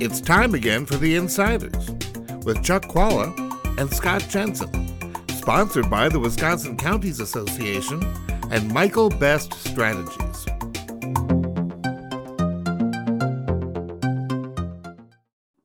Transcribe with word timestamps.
It's 0.00 0.20
time 0.20 0.54
again 0.54 0.86
for 0.86 0.94
The 0.94 1.16
Insiders 1.16 1.90
with 2.44 2.62
Chuck 2.62 2.84
Chvala 2.84 3.80
and 3.80 3.92
Scott 3.92 4.24
Jensen, 4.28 4.70
sponsored 5.30 5.90
by 5.90 6.08
the 6.08 6.20
Wisconsin 6.20 6.76
Counties 6.76 7.18
Association 7.18 8.04
and 8.52 8.72
Michael 8.72 9.10
Best 9.10 9.54
Strategies. 9.54 10.46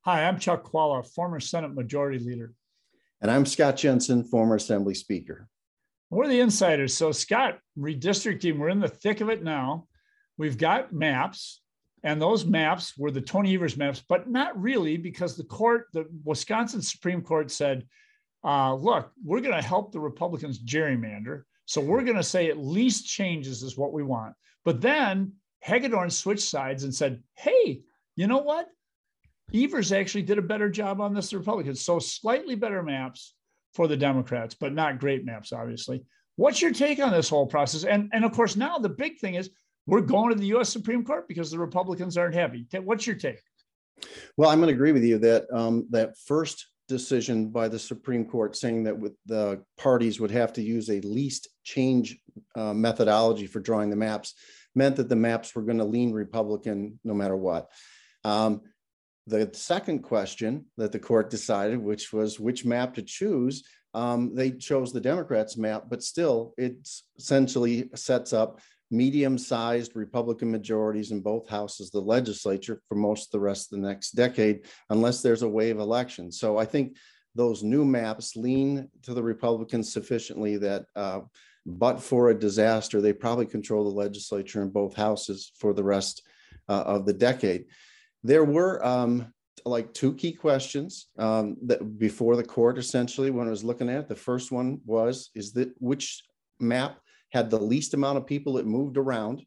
Hi, 0.00 0.24
I'm 0.24 0.40
Chuck 0.40 0.72
Chvala, 0.72 1.06
former 1.06 1.38
Senate 1.38 1.72
Majority 1.72 2.18
Leader. 2.18 2.52
And 3.20 3.30
I'm 3.30 3.46
Scott 3.46 3.76
Jensen, 3.76 4.24
former 4.24 4.56
Assembly 4.56 4.94
Speaker. 4.94 5.46
We're 6.10 6.26
the 6.26 6.40
insiders. 6.40 6.94
So, 6.94 7.12
Scott, 7.12 7.60
redistricting, 7.78 8.58
we're 8.58 8.70
in 8.70 8.80
the 8.80 8.88
thick 8.88 9.20
of 9.20 9.28
it 9.28 9.44
now. 9.44 9.86
We've 10.36 10.58
got 10.58 10.92
maps, 10.92 11.60
and 12.02 12.20
those 12.20 12.44
maps 12.44 12.96
were 12.96 13.10
the 13.10 13.20
Tony 13.20 13.54
Evers 13.54 13.76
maps, 13.76 14.02
but 14.08 14.28
not 14.28 14.60
really 14.60 14.96
because 14.96 15.36
the 15.36 15.44
court, 15.44 15.86
the 15.92 16.06
Wisconsin 16.24 16.82
Supreme 16.82 17.22
Court 17.22 17.50
said, 17.50 17.86
uh, 18.44 18.74
look, 18.74 19.10
we're 19.24 19.40
going 19.40 19.56
to 19.56 19.66
help 19.66 19.92
the 19.92 20.00
Republicans 20.00 20.58
gerrymander. 20.58 21.42
So 21.64 21.80
we're 21.80 22.04
going 22.04 22.16
to 22.16 22.22
say 22.22 22.48
at 22.48 22.58
least 22.58 23.06
changes 23.06 23.62
is 23.62 23.76
what 23.76 23.92
we 23.92 24.02
want. 24.02 24.34
But 24.64 24.80
then 24.80 25.32
Hagedorn 25.60 26.10
switched 26.10 26.48
sides 26.48 26.84
and 26.84 26.94
said, 26.94 27.22
hey, 27.34 27.80
you 28.14 28.26
know 28.26 28.38
what? 28.38 28.68
Evers 29.54 29.92
actually 29.92 30.22
did 30.22 30.38
a 30.38 30.42
better 30.42 30.68
job 30.68 31.00
on 31.00 31.14
this, 31.14 31.30
the 31.30 31.38
Republicans. 31.38 31.80
So 31.80 31.98
slightly 31.98 32.54
better 32.54 32.82
maps 32.82 33.34
for 33.74 33.88
the 33.88 33.96
Democrats, 33.96 34.54
but 34.54 34.72
not 34.72 35.00
great 35.00 35.24
maps, 35.24 35.52
obviously. 35.52 36.04
What's 36.36 36.60
your 36.60 36.72
take 36.72 37.00
on 37.00 37.12
this 37.12 37.28
whole 37.28 37.46
process? 37.46 37.84
And, 37.84 38.10
and 38.12 38.24
of 38.24 38.32
course, 38.32 38.56
now 38.56 38.78
the 38.78 38.88
big 38.88 39.18
thing 39.18 39.34
is 39.34 39.50
we're 39.86 40.00
going 40.00 40.30
to 40.30 40.34
the 40.34 40.56
US 40.56 40.68
Supreme 40.68 41.04
Court 41.04 41.28
because 41.28 41.50
the 41.50 41.58
Republicans 41.58 42.16
aren't 42.16 42.34
happy. 42.34 42.66
What's 42.82 43.06
your 43.06 43.16
take? 43.16 43.40
Well, 44.36 44.50
I'm 44.50 44.58
going 44.58 44.68
to 44.68 44.74
agree 44.74 44.92
with 44.92 45.04
you 45.04 45.18
that 45.18 45.46
um, 45.52 45.86
that 45.90 46.18
first 46.18 46.66
decision 46.88 47.48
by 47.48 47.68
the 47.68 47.78
Supreme 47.78 48.24
Court 48.24 48.56
saying 48.56 48.84
that 48.84 48.98
with 48.98 49.14
the 49.26 49.62
parties 49.76 50.20
would 50.20 50.30
have 50.30 50.52
to 50.54 50.62
use 50.62 50.88
a 50.90 51.00
least 51.00 51.48
change 51.64 52.18
uh, 52.54 52.72
methodology 52.72 53.46
for 53.46 53.60
drawing 53.60 53.90
the 53.90 53.96
maps 53.96 54.34
meant 54.74 54.96
that 54.96 55.08
the 55.08 55.16
maps 55.16 55.54
were 55.54 55.62
going 55.62 55.78
to 55.78 55.84
lean 55.84 56.12
Republican 56.12 56.98
no 57.02 57.14
matter 57.14 57.36
what. 57.36 57.70
Um, 58.24 58.62
the 59.26 59.50
second 59.52 60.00
question 60.00 60.66
that 60.76 60.92
the 60.92 60.98
court 61.00 61.30
decided, 61.30 61.78
which 61.78 62.12
was 62.12 62.38
which 62.38 62.64
map 62.64 62.94
to 62.94 63.02
choose, 63.02 63.64
um, 63.94 64.34
they 64.34 64.50
chose 64.50 64.92
the 64.92 65.00
Democrats' 65.00 65.56
map, 65.56 65.84
but 65.88 66.02
still, 66.02 66.54
it 66.58 66.76
essentially 67.18 67.88
sets 67.94 68.32
up 68.32 68.60
medium-sized 68.90 69.96
Republican 69.96 70.50
majorities 70.50 71.10
in 71.10 71.20
both 71.20 71.48
houses 71.48 71.90
the 71.90 72.00
legislature 72.00 72.80
for 72.88 72.94
most 72.94 73.26
of 73.26 73.32
the 73.32 73.40
rest 73.40 73.72
of 73.72 73.80
the 73.80 73.86
next 73.86 74.12
decade, 74.12 74.66
unless 74.90 75.22
there's 75.22 75.42
a 75.42 75.48
wave 75.48 75.78
election. 75.78 76.30
So 76.30 76.58
I 76.58 76.64
think 76.64 76.96
those 77.34 77.62
new 77.62 77.84
maps 77.84 78.36
lean 78.36 78.88
to 79.02 79.12
the 79.12 79.22
Republicans 79.22 79.92
sufficiently 79.92 80.56
that, 80.58 80.86
uh, 80.94 81.20
but 81.66 82.00
for 82.00 82.30
a 82.30 82.38
disaster, 82.38 83.00
they 83.00 83.12
probably 83.12 83.46
control 83.46 83.84
the 83.84 83.96
legislature 83.96 84.62
in 84.62 84.70
both 84.70 84.94
houses 84.94 85.52
for 85.58 85.74
the 85.74 85.84
rest 85.84 86.22
uh, 86.68 86.84
of 86.86 87.06
the 87.06 87.12
decade. 87.12 87.64
There 88.22 88.44
were 88.44 88.84
um, 88.84 89.32
like 89.64 89.92
two 89.92 90.14
key 90.14 90.32
questions 90.32 91.08
um, 91.18 91.56
that 91.62 91.98
before 91.98 92.36
the 92.36 92.44
court 92.44 92.78
essentially 92.78 93.30
when 93.30 93.48
I 93.48 93.50
was 93.50 93.64
looking 93.64 93.88
at 93.88 94.00
it. 94.00 94.08
The 94.08 94.14
first 94.14 94.52
one 94.52 94.80
was 94.84 95.30
is 95.34 95.52
that 95.52 95.70
which 95.78 96.22
map 96.60 96.98
had 97.36 97.50
the 97.50 97.60
least 97.60 97.92
amount 97.92 98.16
of 98.16 98.26
people 98.26 98.54
that 98.54 98.66
moved 98.66 98.96
around, 98.96 99.42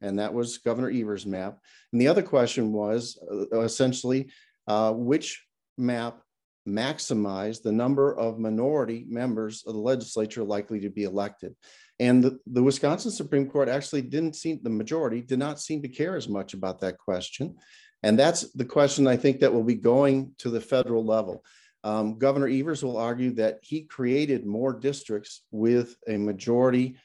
and 0.00 0.18
that 0.18 0.34
was 0.34 0.58
Governor 0.58 0.90
Evers' 0.90 1.24
map. 1.24 1.58
And 1.92 2.00
the 2.00 2.08
other 2.08 2.22
question 2.22 2.72
was 2.72 3.16
uh, 3.30 3.60
essentially 3.60 4.30
uh, 4.66 4.92
which 4.92 5.44
map 5.76 6.20
maximized 6.66 7.62
the 7.62 7.72
number 7.72 8.14
of 8.18 8.40
minority 8.40 9.06
members 9.08 9.62
of 9.66 9.74
the 9.74 9.80
legislature 9.80 10.42
likely 10.42 10.80
to 10.80 10.90
be 10.90 11.04
elected. 11.04 11.54
And 12.00 12.22
the, 12.22 12.38
the, 12.46 12.62
Wisconsin 12.62 13.10
Supreme 13.10 13.48
Court 13.48 13.68
actually 13.68 14.02
didn't 14.02 14.34
seem, 14.34 14.60
the 14.62 14.70
majority 14.70 15.20
did 15.22 15.38
not 15.38 15.60
seem 15.60 15.80
to 15.82 15.88
care 15.88 16.16
as 16.16 16.28
much 16.28 16.54
about 16.54 16.80
that 16.80 16.98
question. 16.98 17.56
And 18.02 18.18
that's 18.18 18.52
the 18.52 18.64
question 18.64 19.06
I 19.06 19.16
think 19.16 19.40
that 19.40 19.52
will 19.52 19.64
be 19.64 19.74
going 19.74 20.32
to 20.38 20.50
the 20.50 20.60
federal 20.60 21.04
level. 21.04 21.44
Um, 21.84 22.18
Governor 22.18 22.48
Evers 22.48 22.84
will 22.84 22.96
argue 22.96 23.32
that 23.34 23.58
he 23.62 23.82
created 23.82 24.44
more 24.44 24.72
districts 24.72 25.42
with 25.50 25.96
a 26.08 26.16
majority 26.16 26.98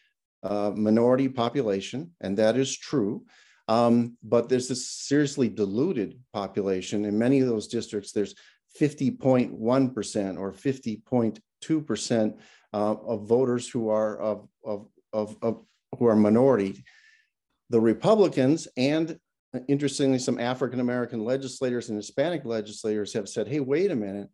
uh, 0.43 0.71
minority 0.75 1.29
population, 1.29 2.11
and 2.21 2.37
that 2.37 2.57
is 2.57 2.77
true. 2.77 3.23
Um, 3.67 4.17
but 4.23 4.49
there's 4.49 4.67
this 4.67 4.89
seriously 4.89 5.49
diluted 5.49 6.19
population. 6.33 7.05
In 7.05 7.17
many 7.17 7.39
of 7.39 7.47
those 7.47 7.67
districts, 7.67 8.11
there's 8.11 8.35
50.1% 8.79 10.39
or 10.39 10.51
50.2% 10.51 12.37
uh, 12.73 12.75
of 12.75 13.27
voters 13.27 13.69
who 13.69 13.89
are 13.89 14.17
of, 14.19 14.47
of, 14.65 14.87
of, 15.13 15.37
of 15.41 15.63
who 15.97 16.07
are 16.07 16.15
minority. 16.15 16.83
The 17.69 17.79
Republicans 17.79 18.67
and 18.75 19.17
interestingly, 19.67 20.19
some 20.19 20.39
African 20.39 20.79
American 20.79 21.23
legislators 21.23 21.89
and 21.89 21.97
Hispanic 21.97 22.45
legislators 22.45 23.13
have 23.13 23.29
said, 23.29 23.47
hey, 23.47 23.59
wait 23.59 23.91
a 23.91 23.95
minute. 23.95 24.29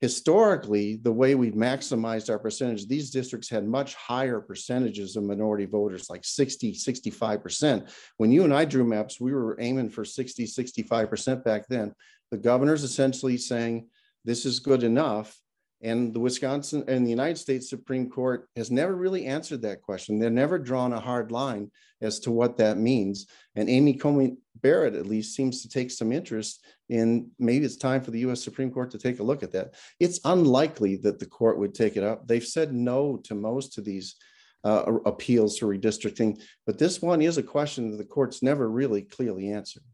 Historically, 0.00 0.96
the 1.02 1.12
way 1.12 1.34
we've 1.34 1.54
maximized 1.54 2.30
our 2.30 2.38
percentage, 2.38 2.86
these 2.86 3.10
districts 3.10 3.50
had 3.50 3.66
much 3.66 3.96
higher 3.96 4.40
percentages 4.40 5.16
of 5.16 5.24
minority 5.24 5.66
voters, 5.66 6.08
like 6.08 6.24
60, 6.24 6.72
65%. 6.72 7.90
When 8.16 8.30
you 8.30 8.44
and 8.44 8.54
I 8.54 8.64
drew 8.64 8.84
maps, 8.84 9.20
we 9.20 9.32
were 9.32 9.56
aiming 9.60 9.90
for 9.90 10.04
60, 10.04 10.46
65% 10.46 11.42
back 11.42 11.66
then. 11.68 11.92
The 12.30 12.38
governor's 12.38 12.84
essentially 12.84 13.36
saying 13.38 13.88
this 14.24 14.46
is 14.46 14.60
good 14.60 14.84
enough. 14.84 15.36
And 15.80 16.12
the 16.12 16.20
Wisconsin 16.20 16.84
and 16.88 17.06
the 17.06 17.10
United 17.10 17.38
States 17.38 17.70
Supreme 17.70 18.10
Court 18.10 18.48
has 18.56 18.70
never 18.70 18.96
really 18.96 19.26
answered 19.26 19.62
that 19.62 19.82
question. 19.82 20.18
They've 20.18 20.32
never 20.32 20.58
drawn 20.58 20.92
a 20.92 21.00
hard 21.00 21.30
line 21.30 21.70
as 22.00 22.18
to 22.20 22.32
what 22.32 22.56
that 22.56 22.78
means. 22.78 23.26
And 23.54 23.68
Amy 23.68 23.94
Coney 23.94 24.36
Barrett, 24.60 24.94
at 24.94 25.06
least, 25.06 25.36
seems 25.36 25.62
to 25.62 25.68
take 25.68 25.90
some 25.90 26.12
interest 26.12 26.64
in 26.88 27.30
maybe 27.38 27.64
it's 27.64 27.76
time 27.76 28.02
for 28.02 28.10
the 28.10 28.20
US 28.20 28.42
Supreme 28.42 28.72
Court 28.72 28.90
to 28.90 28.98
take 28.98 29.20
a 29.20 29.24
look 29.24 29.42
at 29.42 29.52
that. 29.52 29.74
It's 30.00 30.20
unlikely 30.24 30.96
that 30.96 31.20
the 31.20 31.26
court 31.26 31.58
would 31.58 31.74
take 31.74 31.96
it 31.96 32.02
up. 32.02 32.26
They've 32.26 32.44
said 32.44 32.72
no 32.72 33.18
to 33.24 33.34
most 33.36 33.78
of 33.78 33.84
these 33.84 34.16
uh, 34.64 34.98
appeals 35.06 35.58
for 35.58 35.66
redistricting, 35.66 36.42
but 36.66 36.78
this 36.78 37.00
one 37.00 37.22
is 37.22 37.38
a 37.38 37.42
question 37.42 37.90
that 37.90 37.96
the 37.96 38.04
court's 38.04 38.42
never 38.42 38.68
really 38.68 39.02
clearly 39.02 39.52
answered. 39.52 39.84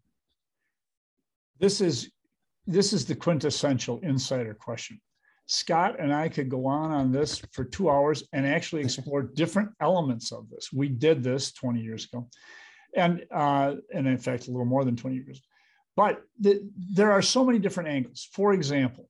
This 1.61 1.83
is 1.83 2.11
this 2.67 2.95
is 2.95 3.05
the 3.05 3.15
quintessential 3.15 4.01
insider 4.03 4.55
question. 4.55 4.99
Scott 5.47 5.97
and 5.99 6.13
I 6.13 6.29
could 6.29 6.49
go 6.49 6.67
on 6.67 6.91
on 6.91 7.13
this 7.13 7.43
for 7.53 7.65
two 7.65 7.91
hours 7.91 8.25
and 8.33 8.47
actually 8.47 8.83
explore 8.83 9.23
different 9.23 9.71
elements 9.81 10.33
of 10.33 10.49
this. 10.49 10.73
We 10.73 10.89
did 10.89 11.23
this 11.23 11.53
20 11.53 11.81
years 11.81 12.07
ago, 12.07 12.29
and 12.97 13.25
uh, 13.31 13.75
and 13.93 14.07
in 14.07 14.19
fact 14.19 14.49
a 14.49 14.51
little 14.51 14.65
more 14.65 14.85
than 14.85 14.97
20 14.97 15.17
years. 15.17 15.43
But 15.97 16.23
the, 16.41 16.69
there 16.95 17.13
are 17.13 17.23
so 17.23 17.45
many 17.45 17.59
different 17.59 17.89
angles. 17.89 18.29
For 18.33 18.53
example, 18.53 19.09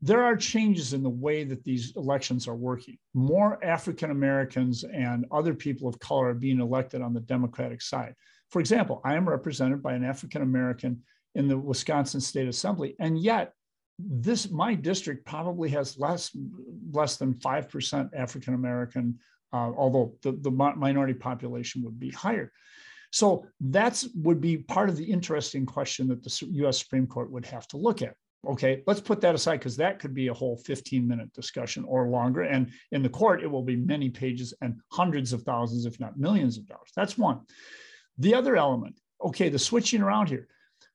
there 0.00 0.22
are 0.22 0.36
changes 0.36 0.92
in 0.92 1.02
the 1.02 1.10
way 1.10 1.44
that 1.44 1.64
these 1.64 1.94
elections 1.96 2.46
are 2.46 2.54
working. 2.54 2.96
More 3.14 3.62
African 3.64 4.10
Americans 4.10 4.84
and 4.84 5.26
other 5.32 5.54
people 5.54 5.88
of 5.88 5.98
color 5.98 6.28
are 6.28 6.34
being 6.34 6.60
elected 6.60 7.02
on 7.02 7.12
the 7.12 7.20
Democratic 7.20 7.82
side. 7.82 8.14
For 8.50 8.60
example, 8.60 9.00
I 9.04 9.16
am 9.16 9.28
represented 9.28 9.82
by 9.82 9.94
an 9.94 10.04
African 10.04 10.42
American 10.42 11.02
in 11.34 11.48
the 11.48 11.58
Wisconsin 11.58 12.20
State 12.20 12.48
Assembly, 12.48 12.94
and 13.00 13.18
yet 13.18 13.52
this 13.98 14.50
my 14.50 14.74
district 14.74 15.26
probably 15.26 15.68
has 15.70 15.98
less 15.98 16.36
less 16.92 17.16
than 17.16 17.34
5% 17.34 18.10
african 18.14 18.54
american 18.54 19.18
uh, 19.52 19.72
although 19.76 20.14
the, 20.22 20.32
the 20.32 20.50
minority 20.50 21.14
population 21.14 21.82
would 21.82 21.98
be 21.98 22.10
higher. 22.10 22.52
So 23.10 23.46
that's 23.60 24.08
would 24.14 24.40
be 24.40 24.58
part 24.58 24.90
of 24.90 24.96
the 24.96 25.10
interesting 25.10 25.64
question 25.64 26.08
that 26.08 26.22
the 26.22 26.66
us 26.66 26.80
supreme 26.80 27.06
court 27.06 27.30
would 27.30 27.46
have 27.46 27.66
to 27.68 27.78
look 27.78 28.02
at. 28.02 28.14
Okay 28.46 28.82
let's 28.86 29.00
put 29.00 29.20
that 29.22 29.34
aside 29.34 29.56
because 29.56 29.76
that 29.78 29.98
could 29.98 30.14
be 30.14 30.28
a 30.28 30.34
whole 30.34 30.58
15 30.58 31.08
minute 31.08 31.32
discussion 31.32 31.84
or 31.84 32.08
longer 32.08 32.42
and 32.42 32.70
in 32.92 33.02
the 33.02 33.08
court 33.08 33.42
it 33.42 33.50
will 33.50 33.62
be 33.62 33.76
many 33.76 34.10
pages 34.10 34.52
and 34.60 34.78
hundreds 34.92 35.32
of 35.32 35.42
thousands 35.42 35.86
if 35.86 35.98
not 35.98 36.18
millions 36.18 36.58
of 36.58 36.66
dollars. 36.66 36.90
That's 36.94 37.16
one. 37.16 37.40
The 38.18 38.34
other 38.34 38.56
element 38.56 39.00
okay 39.24 39.48
the 39.48 39.58
switching 39.58 40.02
around 40.02 40.28
here. 40.28 40.46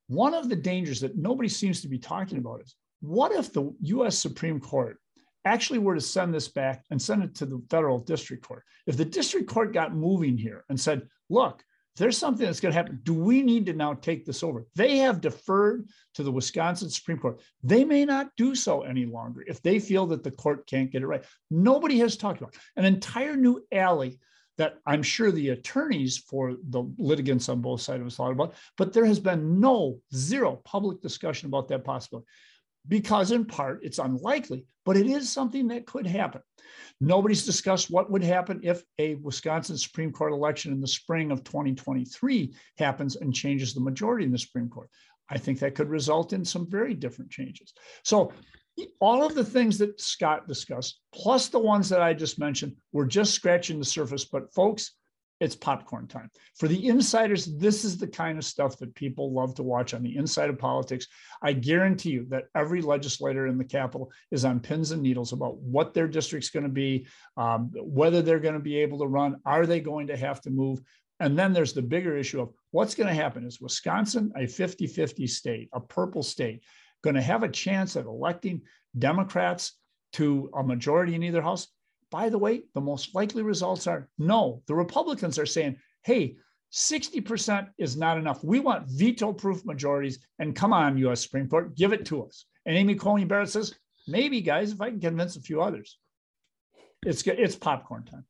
One 0.08 0.36
of 0.36 0.48
the 0.50 0.56
dangers 0.56 1.00
that 1.00 1.18
nobody 1.18 1.50
seems 1.50 1.82
to 1.82 1.88
be 1.88 1.98
talking 1.98 2.38
about 2.38 2.62
is 2.62 2.76
what 3.04 3.34
if 3.34 3.52
the 3.52 3.70
US 3.82 4.18
Supreme 4.18 4.62
Court 4.62 4.98
actually 5.44 5.80
were 5.80 5.96
to 5.96 6.02
send 6.02 6.34
this 6.34 6.48
back 6.48 6.86
and 6.90 7.02
send 7.02 7.22
it 7.22 7.36
to 7.36 7.46
the 7.46 7.62
federal 7.70 8.00
district 8.00 8.48
court? 8.48 8.64
If 8.88 8.96
the 8.96 9.04
district 9.04 9.50
court 9.50 9.74
got 9.74 9.94
moving 9.94 10.38
here 10.38 10.64
and 10.70 10.80
said, 10.80 11.10
look, 11.30 11.62
there's 11.98 12.18
something 12.18 12.46
that's 12.46 12.62
going 12.62 12.72
to 12.72 12.78
happen. 12.78 13.02
Do 13.04 13.14
we 13.14 13.42
need 13.42 13.66
to 13.66 13.74
now 13.74 13.94
take 13.94 14.26
this 14.26 14.42
over? 14.42 14.66
They 14.76 14.98
have 15.00 15.20
deferred 15.20 15.90
to 16.16 16.24
the 16.24 16.32
Wisconsin 16.32 16.90
Supreme 16.90 17.20
Court. 17.20 17.42
They 17.62 17.84
may 17.84 18.06
not 18.06 18.30
do 18.38 18.56
so 18.56 18.84
any 18.84 19.06
longer 19.06 19.44
if 19.46 19.62
they 19.62 19.80
feel 19.80 20.08
that 20.08 20.24
the 20.24 20.32
court 20.32 20.66
can't 20.66 20.90
get 20.90 21.02
it 21.02 21.08
right. 21.08 21.26
Nobody 21.52 22.00
has 22.00 22.16
talked 22.16 22.40
about 22.40 22.56
an 22.78 22.86
entire 22.86 23.36
new 23.36 23.62
alley 23.74 24.18
that 24.58 24.76
I'm 24.86 25.04
sure 25.04 25.30
the 25.30 25.50
attorneys 25.50 26.20
for 26.20 26.56
the 26.70 26.84
litigants 26.98 27.50
on 27.50 27.60
both 27.60 27.82
sides 27.82 28.02
have 28.02 28.14
thought 28.14 28.32
about, 28.32 28.54
but 28.78 28.94
there 28.94 29.06
has 29.06 29.20
been 29.20 29.60
no 29.60 30.00
zero 30.16 30.62
public 30.64 31.02
discussion 31.02 31.48
about 31.48 31.68
that 31.68 31.84
possibility 31.84 32.28
because 32.88 33.32
in 33.32 33.46
part 33.46 33.80
it's 33.84 34.00
unlikely, 34.00 34.66
but 34.86 34.98
it 34.98 35.08
is 35.08 35.32
something 35.32 35.68
that 35.70 35.86
could 35.86 36.06
happen. 36.06 36.42
Nobody's 37.00 37.46
discussed 37.46 37.92
what 37.92 38.10
would 38.12 38.24
happen 38.24 38.60
if 38.64 38.84
a 38.98 39.16
Wisconsin 39.16 39.78
Supreme 39.78 40.12
Court 40.12 40.32
election 40.32 40.72
in 40.72 40.82
the 40.82 40.88
spring 40.88 41.32
of 41.32 41.44
2023 41.44 42.54
happens 42.78 43.16
and 43.16 43.34
changes 43.34 43.74
the 43.74 43.82
majority 43.82 44.26
in 44.26 44.32
the 44.32 44.38
Supreme 44.38 44.70
Court. 44.70 44.90
I 45.30 45.38
think 45.38 45.60
that 45.60 45.76
could 45.76 45.90
result 45.90 46.34
in 46.34 46.46
some 46.46 46.70
very 46.70 46.94
different 46.94 47.32
changes. 47.32 47.74
So 48.04 48.32
all 49.00 49.24
of 49.24 49.36
the 49.36 49.44
things 49.44 49.78
that 49.78 50.00
Scott 50.00 50.48
discussed, 50.48 51.00
plus 51.14 51.50
the 51.50 51.60
ones 51.60 51.90
that 51.90 52.02
I 52.02 52.14
just 52.14 52.40
mentioned, 52.40 52.76
were 52.92 53.06
just 53.06 53.34
scratching 53.34 53.80
the 53.80 53.86
surface. 53.86 54.26
But 54.26 54.54
folks, 54.54 54.92
it's 55.40 55.56
popcorn 55.56 56.08
time. 56.08 56.30
For 56.58 56.68
the 56.68 56.88
insiders, 56.88 57.58
this 57.58 57.84
is 57.84 57.98
the 57.98 58.08
kind 58.08 58.38
of 58.38 58.46
stuff 58.46 58.78
that 58.78 58.96
people 58.96 59.34
love 59.34 59.56
to 59.56 59.64
watch 59.64 59.94
on 59.94 60.04
the 60.04 60.16
inside 60.16 60.50
of 60.50 60.58
politics. 60.58 61.08
I 61.42 61.54
guarantee 61.54 62.12
you 62.12 62.26
that 62.30 62.46
every 62.56 62.82
legislator 62.82 63.48
in 63.48 63.58
the 63.58 63.66
Capitol 63.66 64.12
is 64.32 64.46
on 64.46 64.60
pins 64.60 64.92
and 64.92 65.02
needles 65.02 65.34
about 65.34 65.58
what 65.58 65.94
their 65.94 66.08
district's 66.08 66.50
going 66.50 66.64
to 66.64 66.70
be, 66.70 67.08
um, 67.36 67.72
whether 67.76 68.22
they're 68.22 68.40
going 68.40 68.54
to 68.54 68.60
be 68.60 68.78
able 68.78 69.00
to 69.00 69.08
run, 69.08 69.38
are 69.46 69.66
they 69.66 69.80
going 69.80 70.08
to 70.08 70.18
have 70.18 70.40
to 70.42 70.50
move? 70.50 70.80
And 71.20 71.38
then 71.38 71.54
there's 71.54 71.74
the 71.74 71.82
bigger 71.82 72.18
issue 72.18 72.42
of 72.42 72.54
what's 72.72 72.96
going 72.96 73.08
to 73.08 73.14
happen. 73.14 73.46
Is 73.46 73.62
Wisconsin 73.62 74.32
a 74.38 74.48
50 74.48 74.88
50 74.88 75.28
state, 75.28 75.70
a 75.74 75.80
purple 75.80 76.24
state, 76.24 76.64
going 77.04 77.16
to 77.16 77.22
have 77.22 77.44
a 77.44 77.50
chance 77.50 77.96
at 77.96 78.06
electing 78.06 78.62
Democrats 78.98 79.78
to 80.14 80.50
a 80.56 80.64
majority 80.64 81.16
in 81.16 81.24
either 81.24 81.42
house? 81.42 81.68
By 82.14 82.30
the 82.30 82.38
way, 82.38 82.62
the 82.76 82.80
most 82.80 83.16
likely 83.16 83.42
results 83.42 83.88
are 83.88 84.08
no. 84.20 84.62
The 84.68 84.76
Republicans 84.76 85.40
are 85.40 85.48
saying, 85.48 85.78
hey, 86.04 86.36
60% 86.72 87.70
is 87.80 87.98
not 87.98 88.20
enough. 88.20 88.44
We 88.44 88.60
want 88.60 88.88
veto 88.88 89.34
proof 89.34 89.66
majorities. 89.66 90.20
And 90.38 90.56
come 90.56 90.74
on, 90.74 90.96
US 91.00 91.24
Supreme 91.24 91.50
Court, 91.50 91.76
give 91.76 91.92
it 91.92 92.06
to 92.06 92.24
us. 92.24 92.46
And 92.68 92.78
Amy 92.78 92.94
Coney 92.94 93.26
Barrett 93.26 93.50
says, 93.50 93.74
maybe, 94.08 94.42
guys, 94.42 94.72
if 94.72 94.80
I 94.80 94.92
can 94.92 95.00
convince 95.00 95.38
a 95.38 95.42
few 95.42 95.60
others. 95.64 95.98
It's, 97.04 97.24
it's 97.26 97.56
popcorn 97.56 98.04
time. 98.04 98.26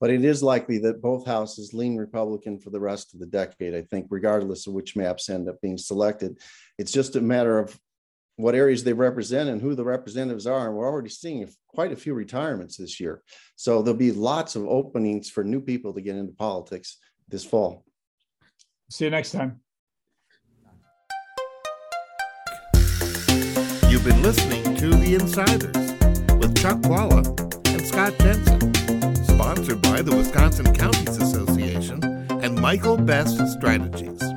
But 0.00 0.10
it 0.10 0.24
is 0.24 0.40
likely 0.40 0.78
that 0.78 1.02
both 1.02 1.26
houses 1.26 1.74
lean 1.74 1.96
Republican 1.96 2.60
for 2.60 2.70
the 2.70 2.80
rest 2.80 3.12
of 3.12 3.18
the 3.18 3.26
decade, 3.26 3.74
I 3.74 3.82
think, 3.82 4.06
regardless 4.08 4.68
of 4.68 4.72
which 4.72 4.94
maps 4.94 5.28
end 5.28 5.48
up 5.48 5.60
being 5.60 5.78
selected. 5.78 6.38
It's 6.78 6.92
just 6.92 7.16
a 7.16 7.20
matter 7.20 7.58
of 7.58 7.76
what 8.36 8.54
areas 8.54 8.84
they 8.84 8.92
represent 8.92 9.48
and 9.48 9.60
who 9.60 9.74
the 9.74 9.84
representatives 9.84 10.46
are. 10.46 10.68
And 10.68 10.76
we're 10.76 10.86
already 10.86 11.08
seeing 11.08 11.48
quite 11.68 11.92
a 11.92 11.96
few 11.96 12.14
retirements 12.14 12.76
this 12.76 13.00
year. 13.00 13.22
So 13.56 13.82
there'll 13.82 13.98
be 13.98 14.12
lots 14.12 14.56
of 14.56 14.66
openings 14.66 15.30
for 15.30 15.42
new 15.42 15.60
people 15.60 15.94
to 15.94 16.00
get 16.00 16.16
into 16.16 16.32
politics 16.32 16.98
this 17.28 17.44
fall. 17.44 17.84
See 18.90 19.04
you 19.04 19.10
next 19.10 19.32
time. 19.32 19.60
You've 23.88 24.04
been 24.04 24.22
listening 24.22 24.76
to 24.76 24.90
The 24.90 25.14
Insiders 25.14 26.36
with 26.38 26.56
Chuck 26.56 26.78
Chvala 26.78 27.24
and 27.68 27.86
Scott 27.86 28.14
Jensen, 28.18 29.24
sponsored 29.24 29.80
by 29.80 30.02
the 30.02 30.14
Wisconsin 30.14 30.74
Counties 30.74 31.16
Association 31.16 32.04
and 32.42 32.54
Michael 32.60 32.98
Best 32.98 33.38
Strategies. 33.48 34.35